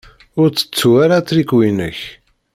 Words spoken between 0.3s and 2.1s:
Ur tettu ara atriku-inek.